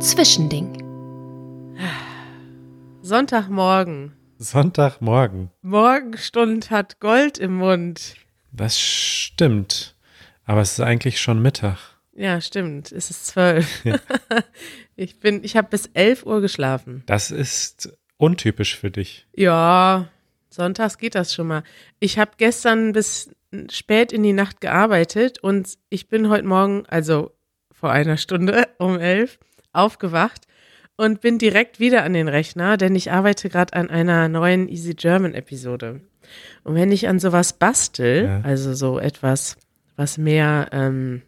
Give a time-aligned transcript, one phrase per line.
[0.00, 0.82] Zwischending.
[3.02, 4.12] Sonntagmorgen.
[4.38, 5.50] Sonntagmorgen.
[5.62, 8.14] Morgenstund hat Gold im Mund.
[8.52, 9.94] Das stimmt.
[10.44, 11.78] Aber es ist eigentlich schon Mittag.
[12.14, 12.92] Ja, stimmt.
[12.92, 13.84] Es ist zwölf.
[14.96, 17.02] ich bin, ich habe bis elf Uhr geschlafen.
[17.06, 19.26] Das ist untypisch für dich.
[19.34, 20.08] Ja,
[20.48, 21.62] sonntags geht das schon mal.
[22.00, 23.30] Ich habe gestern bis
[23.70, 27.35] spät in die Nacht gearbeitet und ich bin heute Morgen, also
[27.78, 29.38] vor einer Stunde um elf,
[29.72, 30.46] aufgewacht
[30.96, 34.94] und bin direkt wieder an den Rechner, denn ich arbeite gerade an einer neuen Easy
[34.94, 36.00] German Episode.
[36.64, 38.40] Und wenn ich an sowas bastel, Ja.
[38.42, 39.56] also so etwas,
[39.96, 41.22] was mehr, ähm,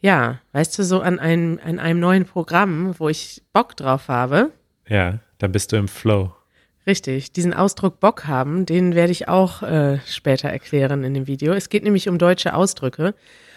[0.00, 4.52] ja, weißt du, so an einem, an einem neuen Programm, wo ich Bock drauf habe,
[4.88, 6.32] Ja, dann bist du im Flow.
[6.86, 11.52] Richtig, diesen Ausdruck Bock haben, den werde ich auch äh, später erklären in dem Video.
[11.54, 13.14] Es geht nämlich um deutsche Ausdrücke.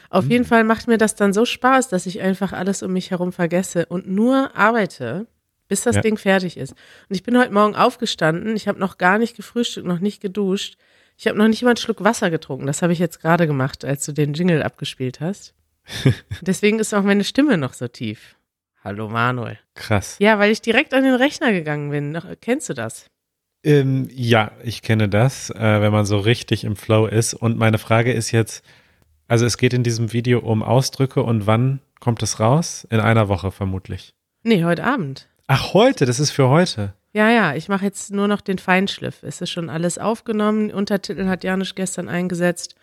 [0.10, 3.12] Auf jeden Fall macht mir das dann so Spaß, dass ich einfach alles um mich
[3.12, 5.28] herum vergesse und nur arbeite,
[5.68, 6.02] bis das Ja.
[6.02, 6.72] Ding fertig ist.
[6.72, 10.78] Und ich bin heute Morgen aufgestanden, ich habe noch gar nicht gefrühstückt, noch nicht geduscht.
[11.18, 12.68] Ich habe noch nicht mal einen Schluck Wasser getrunken.
[12.68, 15.54] Das habe ich jetzt gerade gemacht, als du den Jingle abgespielt hast.
[16.42, 18.36] Deswegen ist auch meine Stimme noch so tief.
[18.84, 19.58] Hallo Manuel.
[19.74, 20.16] Krass.
[20.20, 22.18] Ja, weil ich direkt an den Rechner gegangen bin.
[22.40, 23.08] Kennst du das?
[23.64, 27.34] Ähm, ja, ich kenne das, äh, wenn man so richtig im Flow ist.
[27.34, 28.64] Und meine Frage ist jetzt,
[29.28, 32.88] also es geht in diesem Video um Ausdrücke und wann kommt es raus?
[32.90, 34.14] In einer Woche vermutlich.
[34.44, 35.28] Nee, heute Abend.
[35.48, 36.94] Ach, heute, das ist für heute.
[37.14, 39.24] Ja, ja, ich mache jetzt nur noch den Feinschliff.
[39.24, 40.72] Es ist schon alles aufgenommen.
[40.72, 42.76] Untertitel hat Janusz gestern eingesetzt.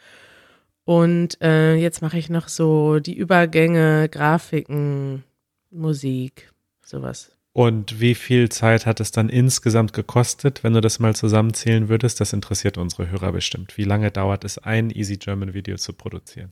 [0.85, 5.25] Und äh, jetzt mache ich noch so die Übergänge, Grafiken,
[5.71, 6.53] Musik,
[6.85, 7.31] sowas.
[7.55, 12.21] Und wie viel Zeit hat es dann insgesamt gekostet, wenn du das mal zusammenzählen würdest?
[12.21, 13.79] Das interessiert unsere Hörer bestimmt.
[13.79, 16.51] Wie lange dauert es, ein Easy German Video zu produzieren?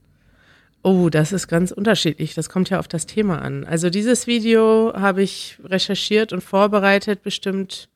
[0.85, 2.35] Oh, das ist ganz unterschiedlich.
[2.35, 3.65] Das kommt ja auf das Thema an.
[3.65, 7.89] Also dieses Video habe ich recherchiert und vorbereitet, bestimmt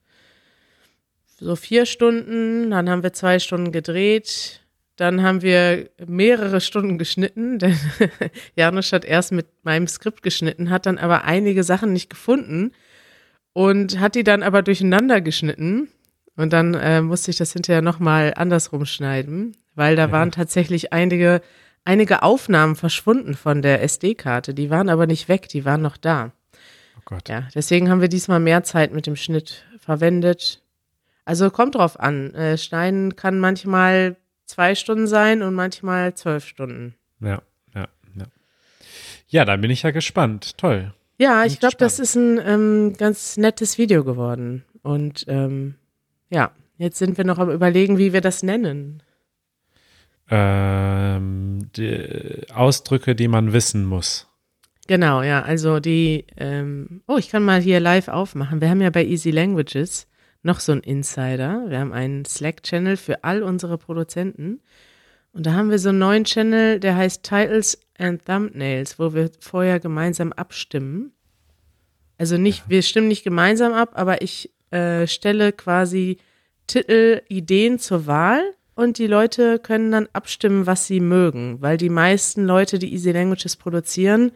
[1.39, 2.73] so vier Stunden.
[2.73, 4.63] Dann haben wir zwei Stunden gedreht.
[4.97, 7.79] Dann haben wir mehrere Stunden geschnitten, denn
[8.57, 12.73] Janusz hat erst mit meinem Skript geschnitten, hat dann aber einige Sachen nicht gefunden
[13.57, 15.89] und hat die dann aber durcheinander geschnitten.
[16.37, 20.13] Und dann äh, musste ich das hinterher nochmal andersrum schneiden, weil da Ja.
[20.13, 21.41] waren tatsächlich einige,
[21.83, 24.53] einige Aufnahmen verschwunden von der SD-Karte.
[24.53, 26.33] Die waren aber nicht weg, die waren noch da.
[26.99, 27.31] Oh Gott.
[27.31, 30.61] Ja, deswegen haben wir diesmal mehr Zeit mit dem Schnitt verwendet.
[31.25, 32.35] Also kommt drauf an.
[32.35, 36.95] Äh, Schneiden kann manchmal zwei Stunden sein und manchmal zwölf Stunden.
[37.21, 37.41] Ja,
[37.75, 38.27] ja, ja.
[39.29, 40.59] Ja, dann bin ich ja gespannt.
[40.59, 40.93] Toll.
[41.19, 44.65] Ja, ich glaube, das ist ein ähm, ganz nettes Video geworden.
[44.83, 45.77] Und ähm,
[46.31, 49.03] ja, jetzt sind wir noch am Überlegen, wie wir das nennen.
[50.31, 54.29] Ähm, die Ausdrücke, die man wissen muss.
[54.89, 58.61] Genau, ja, also die, ähm, oh, ich kann mal hier live aufmachen.
[58.61, 60.07] Wir haben ja bei Easy Languages
[60.43, 61.65] noch so einen Insider.
[61.69, 64.61] Wir haben einen Slack-Channel für all unsere Produzenten.
[65.33, 69.31] Und da haben wir so einen neuen Channel, der heißt Titles and Thumbnails, wo wir
[69.41, 71.13] vorher gemeinsam abstimmen.
[72.19, 76.19] Also nicht, wir stimmen nicht gemeinsam ab, aber ich äh, stelle quasi
[76.67, 78.43] Titel, Ideen zur Wahl
[78.75, 83.13] und die Leute können dann abstimmen, was sie mögen, weil die meisten Leute, die Easy
[83.13, 84.33] Languages produzieren,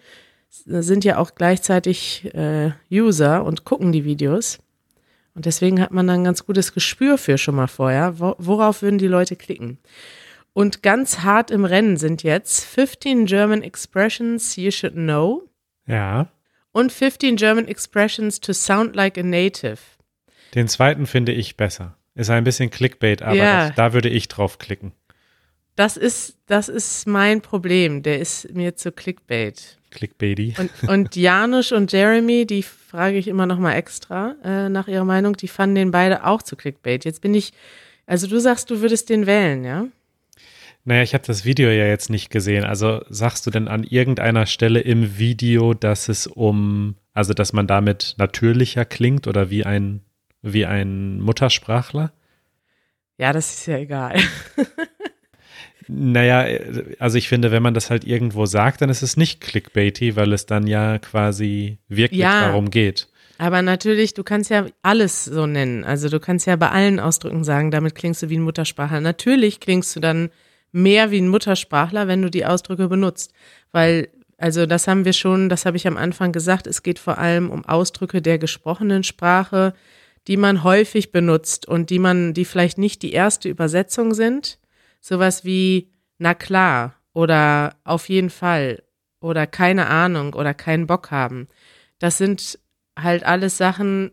[0.48, 4.58] sind ja auch gleichzeitig äh, User und gucken die Videos.
[5.34, 8.82] Und deswegen hat man dann ein ganz gutes Gespür für schon mal vorher, wo, worauf
[8.82, 9.78] würden die Leute klicken.
[10.60, 15.48] Und ganz hart im Rennen sind jetzt 15 German Expressions you should know
[15.86, 16.28] Ja.
[16.72, 19.78] und 15 German Expressions to sound like a native.
[20.54, 21.96] Den zweiten finde ich besser.
[22.14, 23.68] Ist ein bisschen Clickbait, aber Ja.
[23.68, 24.92] das, da würde ich drauf klicken.
[25.76, 28.02] Das ist, das ist mein Problem.
[28.02, 29.78] Der ist mir zu Clickbait.
[29.90, 30.54] Clickbaity.
[30.58, 35.04] Und, und Janusz und Jeremy, die frage ich immer noch mal extra äh, nach ihrer
[35.06, 37.06] Meinung, die fanden den beide auch zu Clickbait.
[37.06, 37.52] Jetzt bin ich,
[38.06, 39.86] also du sagst, du würdest den wählen, ja?
[40.84, 42.64] Naja, ich habe das Video ja jetzt nicht gesehen.
[42.64, 47.66] Also sagst du denn an irgendeiner Stelle im Video, dass es um, also dass man
[47.66, 50.00] damit natürlicher klingt oder wie ein,
[50.42, 52.12] wie ein Muttersprachler?
[53.18, 54.16] Ja, das ist ja egal.
[55.88, 56.46] Naja,
[57.00, 60.32] also ich finde, wenn man das halt irgendwo sagt, dann ist es nicht clickbaity, weil
[60.32, 62.42] es dann ja quasi wirklich Ja.
[62.42, 63.08] darum geht.
[63.38, 65.82] Aber natürlich, du kannst ja alles so nennen.
[65.82, 69.00] Also du kannst ja bei allen Ausdrücken sagen, damit klingst du wie ein Muttersprachler.
[69.00, 70.30] Natürlich klingst du dann
[70.72, 73.32] mehr wie ein Muttersprachler, wenn du die Ausdrücke benutzt.
[73.72, 74.08] Weil,
[74.38, 77.50] also das haben wir schon, das habe ich am Anfang gesagt, es geht vor allem
[77.50, 79.74] um Ausdrücke der gesprochenen Sprache,
[80.26, 84.58] die man häufig benutzt und die man, die vielleicht nicht die erste Übersetzung sind.
[85.00, 88.82] Sowas wie, na klar, oder auf jeden Fall,
[89.20, 91.48] oder keine Ahnung oder keinen Bock haben.
[91.98, 92.58] Das sind
[92.98, 94.12] halt alles Sachen,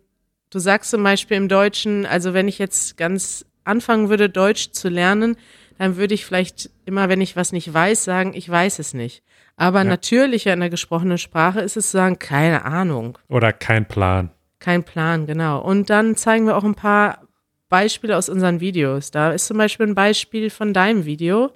[0.50, 4.90] du sagst zum Beispiel im Deutschen, also wenn ich jetzt ganz anfangen würde, Deutsch zu
[4.90, 5.36] lernen,
[5.78, 9.24] dann würde ich vielleicht immer, wenn ich was nicht weiß, sagen, ich weiß es nicht.
[9.56, 9.86] Aber ja.
[9.86, 13.18] natürlicher in der gesprochenen Sprache ist es zu sagen, keine Ahnung.
[13.28, 14.32] Oder kein Plan.
[14.60, 15.62] Kein Plan, genau.
[15.62, 17.28] Und dann zeigen wir auch ein paar
[17.70, 19.12] Beispiele aus unseren Videos.
[19.12, 21.52] Da ist zum Beispiel ein Beispiel von deinem Video,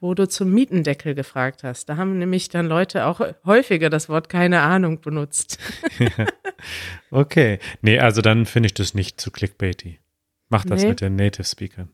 [0.00, 1.88] wo du zum Mietendeckel gefragt hast.
[1.88, 5.58] Da haben nämlich dann Leute auch häufiger das Wort keine Ahnung benutzt.
[7.10, 7.58] okay.
[7.80, 10.00] Nee, also dann finde ich das nicht zu clickbaity.
[10.48, 10.90] Mach das nee.
[10.90, 11.93] mit den Native Speakern.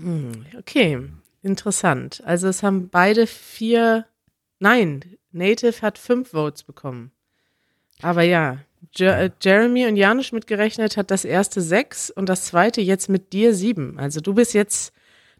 [0.00, 1.00] Hm, okay,
[1.42, 2.22] interessant.
[2.24, 4.06] Also es haben beide vier,
[4.58, 7.12] nein, Native hat fünf Votes bekommen.
[8.00, 8.58] Aber ja,
[8.94, 13.32] Jer äh, Jeremy und Janusz mitgerechnet hat das erste sechs und das zweite jetzt mit
[13.32, 13.98] dir sieben.
[13.98, 14.92] Also du bist jetzt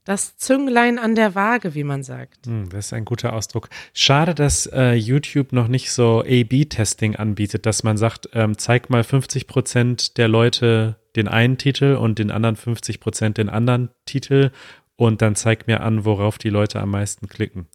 [0.05, 2.47] das Zünglein an der Waage, wie man sagt.
[2.47, 3.69] Hm, das ist ein guter Ausdruck.
[3.93, 9.05] Schade, dass äh, YouTube noch nicht so A-B-Testing anbietet, dass man sagt, ähm, zeig mal
[9.05, 14.51] 50 Prozent der Leute den einen Titel und den anderen 50 Prozent den anderen Titel
[14.97, 17.67] und dann zeig mir an, worauf die Leute am meisten klicken.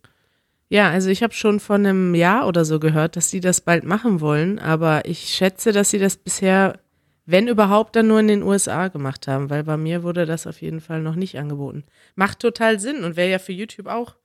[0.69, 3.86] Ja, also ich habe schon vor einem Jahr oder so gehört, dass sie das bald
[3.86, 6.80] machen wollen, aber ich schätze, dass sie das bisher,
[7.25, 10.62] wenn überhaupt, dann nur in den USA gemacht haben, weil bei mir wurde das auf
[10.62, 11.86] jeden Fall noch nicht angeboten.
[12.16, 14.16] Macht total Sinn und wäre ja für YouTube auch.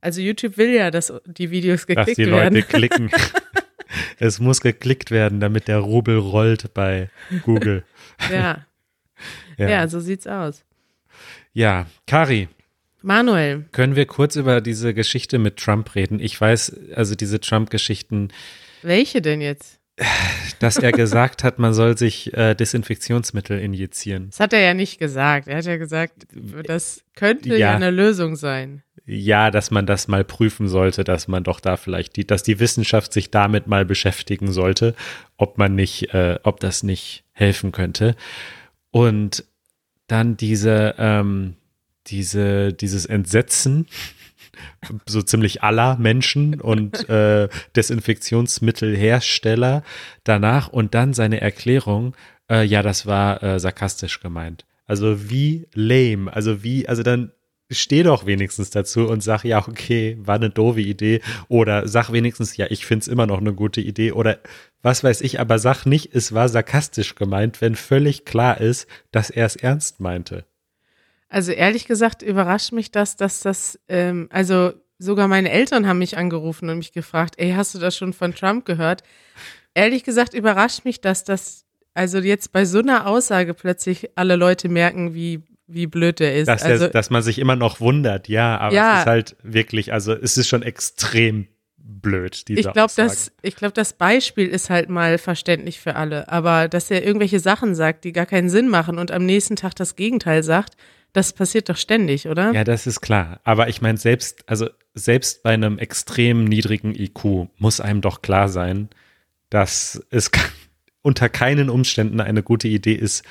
[0.00, 2.30] Also YouTube will ja, dass die Videos geklickt werden.
[2.30, 3.10] Dass die Leute klicken.
[4.18, 7.10] es muss geklickt werden, damit der Rubel rollt bei
[7.42, 7.84] Google.
[8.30, 8.64] ja.
[9.58, 9.68] ja.
[9.68, 10.64] Ja, so sieht's aus.
[11.52, 12.48] Ja, Kari,
[13.02, 13.66] Manuel.
[13.72, 16.20] Können wir kurz über diese Geschichte mit Trump reden?
[16.20, 18.28] Ich weiß, also diese Trump-Geschichten.
[18.82, 19.78] Welche denn jetzt?
[20.58, 24.30] Dass er gesagt hat, man soll sich äh, Desinfektionsmittel injizieren.
[24.30, 25.46] Das hat er ja nicht gesagt.
[25.46, 26.26] Er hat ja gesagt,
[26.64, 28.82] das könnte ja, ja eine Lösung sein.
[29.06, 32.58] Ja, dass man das mal prüfen sollte, dass man doch da vielleicht, die, dass die
[32.58, 34.94] Wissenschaft sich damit mal beschäftigen sollte,
[35.36, 38.16] ob man nicht, äh, ob das nicht helfen könnte.
[38.90, 39.44] Und
[40.06, 41.54] dann diese, ähm,
[42.06, 43.86] diese, dieses Entsetzen
[45.06, 49.82] so ziemlich aller Menschen und äh, Desinfektionsmittelhersteller
[50.24, 52.14] danach und dann seine Erklärung,
[52.50, 54.66] äh, ja, das war äh, sarkastisch gemeint.
[54.86, 57.32] Also wie lame, also wie, also dann
[57.70, 62.56] steh doch wenigstens dazu und sag, ja, okay, war eine doofe Idee oder sag wenigstens,
[62.56, 64.38] ja, ich find's immer noch eine gute Idee oder
[64.82, 69.30] was weiß ich, aber sag nicht, es war sarkastisch gemeint, wenn völlig klar ist, dass
[69.30, 70.44] er es ernst meinte.
[71.28, 76.16] Also ehrlich gesagt überrascht mich das, dass das, ähm, also sogar meine Eltern haben mich
[76.16, 79.02] angerufen und mich gefragt, ey, hast du das schon von Trump gehört?
[79.74, 84.68] Ehrlich gesagt überrascht mich das, dass also jetzt bei so einer Aussage plötzlich alle Leute
[84.68, 86.46] merken, wie wie blöd der ist.
[86.46, 89.92] Dass, also, dass man sich immer noch wundert, ja, aber ja, es ist halt wirklich,
[89.92, 91.46] also es ist schon extrem
[91.78, 96.28] blöd, diese ich glaube, das, ich glaube, das Beispiel ist halt mal verständlich für alle,
[96.28, 99.74] aber dass er irgendwelche Sachen sagt, die gar keinen Sinn machen und am nächsten Tag
[99.74, 100.76] das Gegenteil sagt,
[101.14, 102.52] das passiert doch ständig, oder?
[102.52, 103.40] Ja, das ist klar.
[103.44, 108.48] Aber ich meine, selbst, also selbst bei einem extrem niedrigen IQ muss einem doch klar
[108.48, 108.90] sein,
[109.48, 110.30] dass es
[111.02, 113.24] unter keinen Umständen eine gute Idee ist,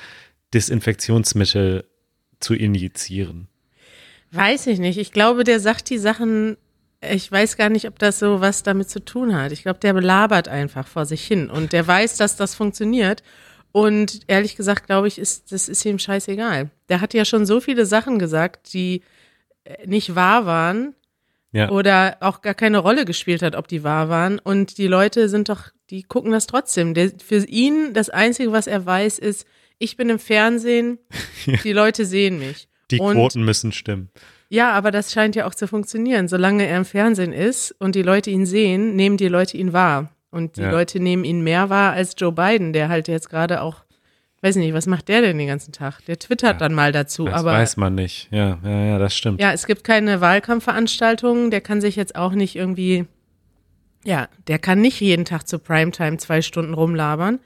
[0.54, 1.84] Desinfektionsmittel
[2.40, 3.48] zu injizieren.
[4.30, 4.98] Weiß ich nicht.
[4.98, 6.56] Ich glaube, der sagt die Sachen,
[7.02, 9.52] ich weiß gar nicht, ob das so was damit zu tun hat.
[9.52, 13.22] Ich glaube, der belabert einfach vor sich hin und der weiß, dass das funktioniert
[13.74, 16.70] und ehrlich gesagt, glaube ich, ist, das ist ihm scheißegal.
[16.88, 19.02] Der hat ja schon so viele Sachen gesagt, die
[19.64, 20.94] äh, nicht wahr waren.
[21.50, 21.70] Ja.
[21.70, 24.38] Oder auch gar keine Rolle gespielt hat, ob die wahr waren.
[24.38, 26.94] Und die Leute sind doch, die gucken das trotzdem.
[26.94, 29.44] Der, für ihn, das Einzige, was er weiß, ist,
[29.78, 31.00] ich bin im Fernsehen,
[31.64, 32.68] die Leute sehen mich.
[32.92, 34.08] Die und, Quoten müssen stimmen.
[34.50, 36.28] Ja, aber das scheint ja auch zu funktionieren.
[36.28, 40.13] Solange er im Fernsehen ist und die Leute ihn sehen, nehmen die Leute ihn wahr.
[40.34, 40.70] Und die ja.
[40.72, 43.84] Leute nehmen ihn mehr wahr als Joe Biden, der halt jetzt gerade auch,
[44.42, 46.04] weiß nicht, was macht der denn den ganzen Tag?
[46.06, 47.26] Der twittert ja, dann mal dazu.
[47.26, 48.26] Das aber, weiß man nicht.
[48.32, 49.40] Ja, ja, ja, das stimmt.
[49.40, 51.52] Ja, es gibt keine Wahlkampfveranstaltungen.
[51.52, 53.06] Der kann sich jetzt auch nicht irgendwie,
[54.02, 57.38] ja, der kann nicht jeden Tag zu Primetime zwei Stunden rumlabern.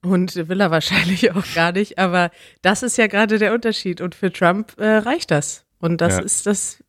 [0.00, 1.98] Und will er wahrscheinlich auch gar nicht.
[1.98, 2.30] Aber
[2.62, 4.00] das ist ja gerade der Unterschied.
[4.00, 5.64] Und für Trump äh, reicht das.
[5.80, 6.22] Und das ja.
[6.22, 6.84] ist das,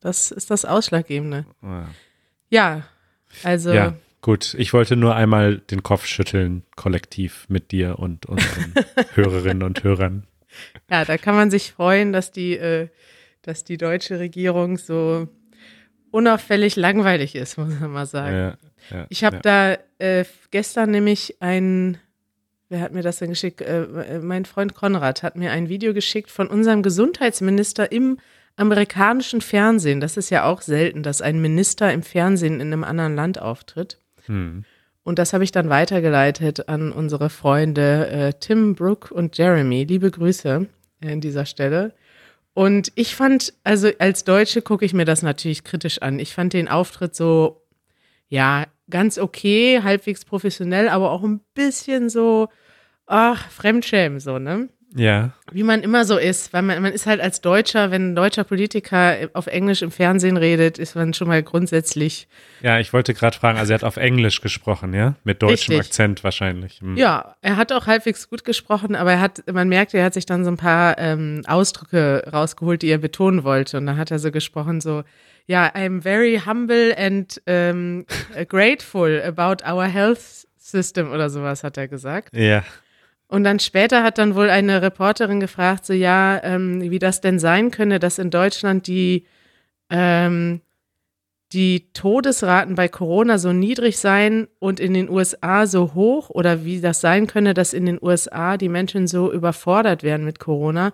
[0.00, 1.46] das ist das Ausschlaggebende.
[1.62, 1.88] Ja,
[2.50, 2.82] ja
[3.44, 3.72] also.
[3.72, 3.94] Ja.
[4.24, 8.72] Gut, ich wollte nur einmal den Kopf schütteln, kollektiv mit dir und unseren
[9.12, 10.26] Hörerinnen und Hörern.
[10.90, 12.88] Ja, da kann man sich freuen, dass die, äh,
[13.42, 15.28] dass die deutsche Regierung so
[16.10, 18.34] unauffällig langweilig ist, muss man mal sagen.
[18.34, 18.56] Ja,
[18.96, 19.42] ja, ich habe ja.
[19.42, 21.98] da äh, gestern nämlich ein,
[22.70, 23.60] wer hat mir das denn geschickt?
[23.60, 28.16] Äh, mein Freund Konrad hat mir ein Video geschickt von unserem Gesundheitsminister im
[28.56, 30.00] amerikanischen Fernsehen.
[30.00, 33.98] Das ist ja auch selten, dass ein Minister im Fernsehen in einem anderen Land auftritt.
[34.26, 34.64] Hm.
[35.02, 39.84] Und das habe ich dann weitergeleitet an unsere Freunde äh, Tim, Brooke und Jeremy.
[39.84, 40.66] Liebe Grüße
[41.02, 41.92] an dieser Stelle.
[42.54, 46.18] Und ich fand, also als Deutsche gucke ich mir das natürlich kritisch an.
[46.18, 47.62] Ich fand den Auftritt so,
[48.28, 52.48] ja, ganz okay, halbwegs professionell, aber auch ein bisschen so,
[53.06, 54.68] ach, Fremdschämen, so, ne?
[54.96, 55.32] Ja.
[55.50, 58.44] Wie man immer so ist, weil man, man ist halt als Deutscher, wenn ein deutscher
[58.44, 62.28] Politiker auf Englisch im Fernsehen redet, ist man schon mal grundsätzlich.
[62.62, 65.16] Ja, ich wollte gerade fragen, also er hat auf Englisch gesprochen, ja?
[65.24, 65.80] Mit deutschem Richtig.
[65.80, 66.80] Akzent wahrscheinlich.
[66.80, 66.96] Hm.
[66.96, 70.26] Ja, er hat auch halbwegs gut gesprochen, aber er hat, man merkt, er hat sich
[70.26, 73.78] dann so ein paar ähm, Ausdrücke rausgeholt, die er betonen wollte.
[73.78, 75.02] Und dann hat er so gesprochen, so,
[75.46, 78.06] ja, I'm very humble and ähm,
[78.48, 82.34] grateful about our health system oder sowas, hat er gesagt.
[82.34, 82.62] Ja.
[83.34, 87.40] Und dann später hat dann wohl eine Reporterin gefragt, so ja, ähm, wie das denn
[87.40, 89.26] sein könne, dass in Deutschland die,
[89.90, 90.60] ähm,
[91.52, 96.80] die Todesraten bei Corona so niedrig seien und in den USA so hoch oder wie
[96.80, 100.92] das sein könne, dass in den USA die Menschen so überfordert werden mit Corona,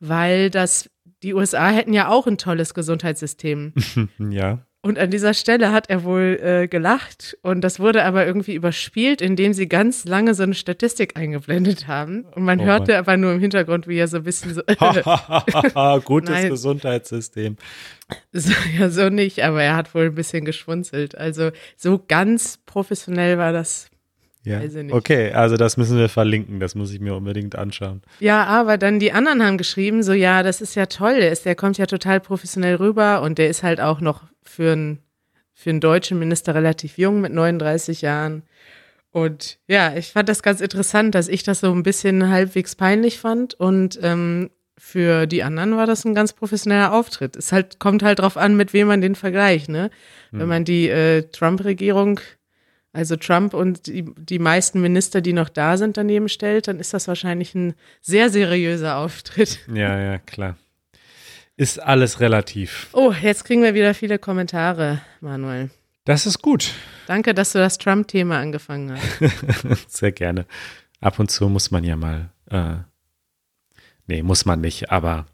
[0.00, 0.90] weil das,
[1.22, 3.72] die USA hätten ja auch ein tolles Gesundheitssystem.
[4.18, 4.66] ja.
[4.80, 9.20] Und an dieser Stelle hat er wohl äh, gelacht und das wurde aber irgendwie überspielt,
[9.20, 12.24] indem sie ganz lange so eine Statistik eingeblendet haben.
[12.36, 13.00] Und man Oh hörte Mann.
[13.00, 14.62] aber nur im Hintergrund, wie er so ein bisschen so,
[16.04, 16.48] Gutes Nein.
[16.50, 17.56] Gesundheitssystem.
[18.32, 21.18] so, ja, so nicht, aber er hat wohl ein bisschen geschwunzelt.
[21.18, 23.88] Also so ganz professionell war das.
[24.44, 24.60] Ja.
[24.92, 28.00] Okay, also das müssen wir verlinken, das muss ich mir unbedingt anschauen.
[28.20, 31.44] Ja, aber dann die anderen haben geschrieben, so ja, das ist ja toll, der, ist,
[31.44, 34.98] der kommt ja total professionell rüber und der ist halt auch noch für einen,
[35.52, 38.42] für einen deutschen Minister relativ jung mit 39 Jahren.
[39.10, 43.18] Und ja, ich fand das ganz interessant, dass ich das so ein bisschen halbwegs peinlich
[43.18, 47.34] fand und ähm, für die anderen war das ein ganz professioneller Auftritt.
[47.34, 49.90] Es halt, kommt halt drauf an, mit wem man den vergleicht, ne?
[50.30, 52.20] Wenn man die äh, Trump-Regierung,
[52.92, 56.94] also Trump und die, die meisten Minister, die noch da sind, daneben stellt, dann ist
[56.94, 59.58] das wahrscheinlich ein sehr seriöser Auftritt.
[59.72, 60.56] Ja, ja, klar.
[61.58, 62.86] Ist alles relativ.
[62.92, 65.70] Oh, jetzt kriegen wir wieder viele Kommentare, Manuel.
[66.04, 66.72] Das ist gut.
[67.08, 69.88] Danke, dass du das Trump-Thema angefangen hast.
[69.88, 70.46] Sehr gerne.
[71.00, 72.76] Ab und zu muss man ja mal, äh,
[74.06, 75.26] nee, muss man nicht, aber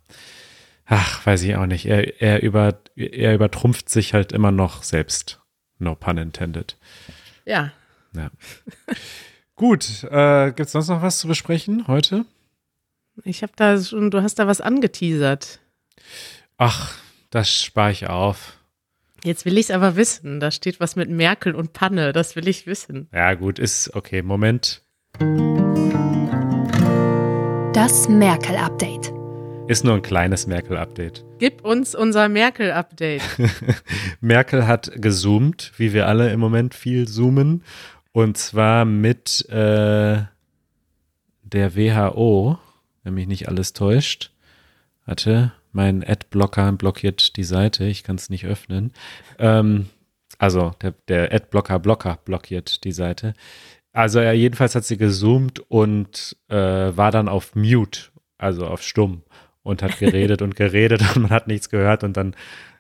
[0.86, 1.84] ach, weiß ich auch nicht.
[1.84, 5.42] Er, er, über, er übertrumpft sich halt immer noch selbst.
[5.78, 6.78] No pun intended.
[7.44, 7.70] Ja,
[8.14, 8.30] Ja.
[9.56, 12.24] Gut, äh, gibt es sonst noch was zu besprechen heute?
[13.24, 15.60] ich habe da schon, du hast da was angeteasert.
[16.56, 16.94] Ach,
[17.30, 18.58] das spare ich auf.
[19.24, 20.38] Jetzt will ich es aber wissen.
[20.38, 22.12] Da steht was mit Merkel und Panne.
[22.12, 23.08] Das will ich wissen.
[23.12, 24.22] Ja, gut, ist okay.
[24.22, 24.82] Moment.
[27.72, 29.12] Das Merkel-Update.
[29.66, 31.24] Ist nur ein kleines Merkel-Update.
[31.38, 33.22] Gib uns unser Merkel-Update.
[34.20, 37.64] Merkel hat gezoomt, wie wir alle im Moment viel zoomen.
[38.12, 40.22] Und zwar mit äh,
[41.42, 42.58] der WHO,
[43.04, 44.32] wenn mich nicht alles täuscht.
[45.06, 48.92] Warte, mein Adblocker blockiert die Seite, ich kann es nicht öffnen.
[49.38, 49.86] Ähm,
[50.38, 53.34] also der, der Adblocker Blocker blockiert die Seite.
[53.92, 59.22] Also er jedenfalls hat sie gezoomt und äh, war dann auf Mute, also auf Stumm
[59.62, 62.34] und hat geredet und geredet und man hat nichts gehört und dann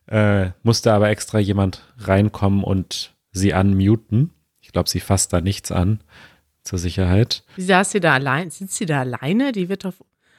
[0.06, 4.30] äh, musste aber extra jemand reinkommen und sie unmuten.
[4.60, 6.00] Ich glaube, sie fasst da nichts an
[6.62, 7.44] zur Sicherheit.
[7.56, 8.50] Wie saß sie da allein?
[8.50, 9.52] Sitzt sie da alleine?
[9.52, 9.94] Die wird doch,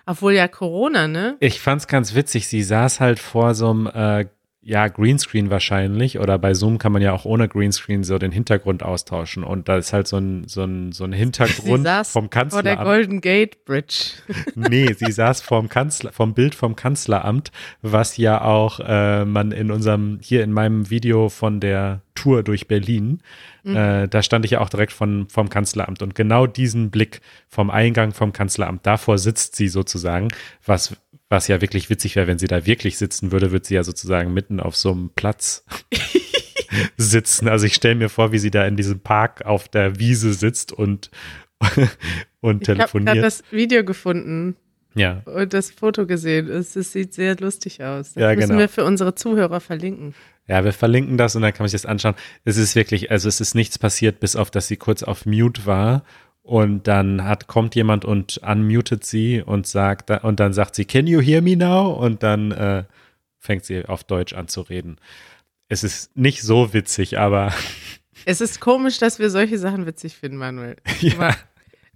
[0.05, 1.37] obwohl ja Corona, ne?
[1.39, 2.47] Ich fand's ganz witzig.
[2.47, 4.25] Sie saß halt vor so einem, äh,
[4.67, 6.17] ja, Greenscreen wahrscheinlich.
[6.17, 9.43] Oder bei Zoom kann man ja auch ohne Greenscreen so den Hintergrund austauschen.
[9.43, 12.29] Und da ist halt so ein, so ein, so ein Sie Hintergrund saß vom vor
[12.31, 12.83] der Kanzleramt.
[12.83, 14.13] Golden Gate Bridge.
[14.55, 17.51] Nee, sie saß vom Kanzler, vom Bild vom Kanzleramt,
[17.83, 22.67] was ja auch äh, man in unserem, hier in meinem Video von der Tour durch
[22.67, 23.21] Berlin,
[23.65, 26.03] äh, da stand ich ja auch direkt von, vom Kanzleramt.
[26.03, 30.27] Und genau diesen Blick vom Eingang vom Kanzleramt, davor sitzt sie sozusagen,
[30.65, 30.95] was,
[31.29, 34.33] was ja wirklich witzig wäre, wenn sie da wirklich sitzen würde, würde sie ja sozusagen
[34.33, 35.65] mitten auf so einem Platz
[36.97, 37.47] sitzen.
[37.47, 40.71] Also ich stelle mir vor, wie sie da in diesem Park auf der Wiese sitzt
[40.71, 41.09] und,
[42.41, 43.23] und Ich habe telefoniert.
[43.23, 44.55] das Video gefunden
[44.93, 46.47] Ja, und das Foto gesehen.
[46.49, 48.13] Es, es sieht sehr lustig aus.
[48.13, 48.59] Das Ja, müssen genau.
[48.59, 50.13] wir für unsere Zuhörer verlinken.
[50.47, 52.13] Ja, wir verlinken das und dann kann man sich das anschauen.
[52.43, 55.65] Es ist wirklich, also es ist nichts passiert, bis auf, dass sie kurz auf Mute
[55.65, 56.03] war
[56.45, 61.07] und dann hat, kommt jemand und unmutet sie und sagt, und dann sagt sie, can
[61.07, 61.91] you hear me now?
[61.91, 62.83] Und dann äh,
[63.39, 64.97] fängt sie auf Deutsch an zu reden.
[65.69, 67.51] Es ist nicht so witzig, aber
[68.25, 70.77] Es ist komisch, dass wir solche Sachen witzig finden, Manuel.
[71.01, 71.35] Ja.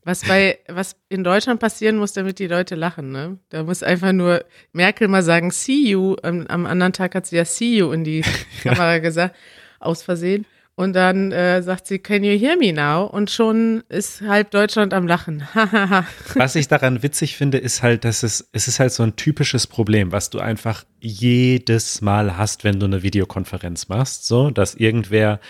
[0.04, 3.38] Was bei, was in Deutschland passieren muss, damit die Leute lachen, ne?
[3.50, 6.16] Da muss einfach nur Merkel mal sagen, see you.
[6.24, 8.24] Am, am anderen Tag hat sie ja see you in die
[8.64, 9.36] Kamera gesagt,
[9.80, 10.46] aus Versehen.
[10.80, 13.04] Und dann äh, sagt sie, can you hear me now?
[13.04, 15.46] Und schon ist halb Deutschland am Lachen.
[16.36, 19.68] was ich daran witzig finde, ist halt, dass es, es ist halt so ein typisches
[19.68, 25.42] Problem, was du einfach jedes Mal hast, wenn du eine Videokonferenz machst, so, dass irgendwer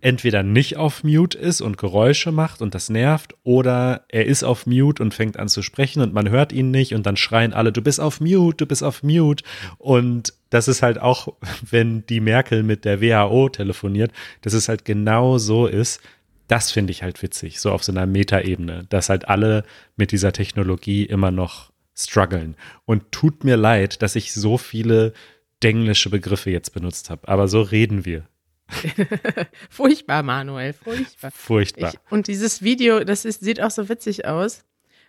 [0.00, 4.66] entweder nicht auf Mute ist und Geräusche macht und das nervt, oder er ist auf
[4.66, 7.72] Mute und fängt an zu sprechen und man hört ihn nicht und dann schreien alle,
[7.72, 9.44] du bist auf Mute, du bist auf Mute.
[9.76, 11.28] Und das ist halt auch,
[11.70, 16.00] wenn die Merkel mit der WHO telefoniert, dass es halt genau so ist.
[16.46, 19.64] Das finde ich halt witzig, so auf so einer Metaebene, dass halt alle
[19.96, 22.56] mit dieser Technologie immer noch strugglen.
[22.84, 25.14] Und tut mir leid, dass ich so viele
[25.62, 28.26] denglische Begriffe jetzt benutzt habe, aber so reden wir.
[29.70, 31.30] furchtbar, Manuel, furchtbar.
[31.30, 31.94] Furchtbar.
[31.94, 34.64] Ich, und dieses Video, das ist, sieht auch so witzig aus,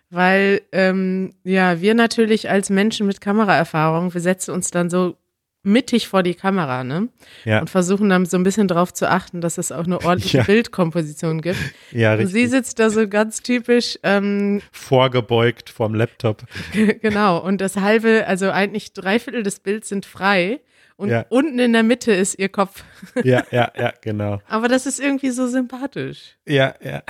[0.08, 5.18] weil ähm, ja, wir natürlich als Menschen mit Kameraerfahrung, wir setzen uns dann so
[5.64, 7.08] mittig vor die Kamera, ne?
[7.44, 7.60] Ja.
[7.60, 10.44] Und versuchen dann so ein bisschen darauf zu achten, dass es auch eine ordentliche Ja.
[10.44, 11.58] Bildkomposition gibt.
[11.90, 12.50] Ja, Und sie richtig.
[12.50, 16.44] sitzt da so ganz typisch, ähm, Vorgebeugt vom Laptop.
[17.02, 17.38] genau.
[17.38, 20.60] Und das halbe, also eigentlich drei Viertel des Bilds sind frei.
[20.96, 21.26] Und Ja.
[21.28, 22.84] unten in der Mitte ist ihr Kopf.
[23.24, 24.40] Ja, ja, ja, genau.
[24.46, 26.36] Aber das ist irgendwie so sympathisch.
[26.46, 27.02] Ja, ja.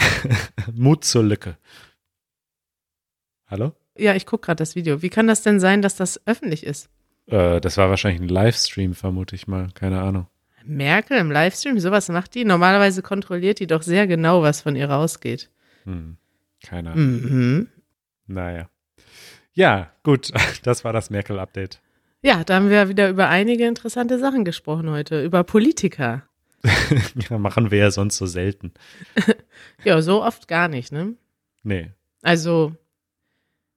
[0.72, 1.58] Mut zur Lücke.
[3.46, 3.72] Hallo?
[3.96, 5.02] Ja, ich gucke gerade das Video.
[5.02, 6.88] Wie kann das denn sein, dass das öffentlich ist?
[7.26, 9.68] Äh, das war wahrscheinlich ein Livestream, vermute ich mal.
[9.74, 10.26] Keine Ahnung.
[10.64, 12.44] Merkel im Livestream, sowas macht die?
[12.44, 15.50] Normalerweise kontrolliert die doch sehr genau, was von ihr rausgeht.
[15.84, 16.16] Hm.
[16.64, 17.04] Keine Ahnung.
[17.04, 17.68] Mhm.
[18.26, 18.68] Naja.
[19.52, 20.32] Ja, gut.
[20.62, 21.80] Das war das Merkel-Update.
[22.22, 25.22] Ja, da haben wir wieder über einige interessante Sachen gesprochen heute.
[25.22, 26.22] Über Politiker.
[27.28, 28.72] ja, machen wir ja sonst so selten.
[29.84, 31.14] Ja, so oft gar nicht, ne?
[31.62, 31.90] Nee.
[32.22, 32.74] Also,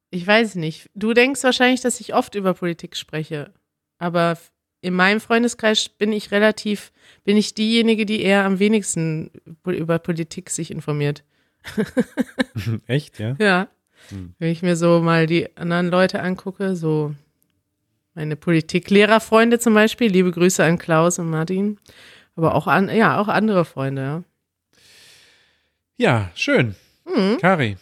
[0.10, 0.90] ich weiß nicht.
[0.96, 3.54] Du denkst wahrscheinlich, dass ich oft über Politik spreche.
[3.98, 4.38] Aber
[4.82, 6.92] in meinem Freundeskreis bin ich relativ,
[7.24, 9.32] bin ich diejenige, die eher am wenigsten
[9.66, 11.24] über Politik sich informiert.
[12.88, 13.36] Echt, ja?
[13.40, 13.68] Ja.
[14.10, 14.34] Hm.
[14.40, 17.14] Wenn ich mir so mal die anderen Leute angucke, so
[18.14, 21.80] meine Politiklehrerfreunde zum Beispiel, liebe Grüße an Klaus und Martin,
[22.36, 24.24] aber auch an, ja, auch andere Freunde, ja.
[26.00, 26.76] Ja, schön.
[27.06, 27.38] Hm.
[27.40, 27.78] Kari,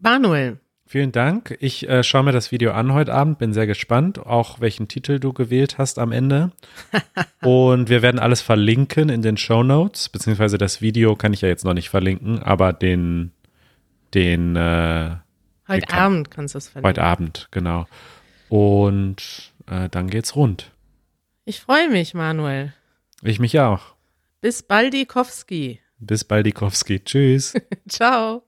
[0.00, 0.58] Manuel,
[0.90, 1.56] vielen Dank.
[1.60, 5.18] Ich äh, schaue mir das Video an heute Abend, bin sehr gespannt, auch welchen Titel
[5.20, 6.50] du gewählt hast am Ende.
[7.42, 11.48] Und wir werden alles verlinken in den Show Notes, beziehungsweise das Video kann ich ja
[11.48, 13.30] jetzt noch nicht verlinken, aber den,
[14.14, 15.16] den äh,
[15.68, 16.88] heute kann- Abend kannst du es verlinken.
[16.88, 17.86] heute Abend, genau.
[18.48, 20.72] Und äh, dann geht's rund.
[21.44, 22.74] Ich freue mich, Manuel.
[23.22, 23.94] Ich mich auch.
[24.40, 25.80] Bis Baldikowski.
[25.98, 27.00] Bis bald, Dikowski.
[27.04, 27.54] Tschüss.
[27.88, 28.42] Ciao.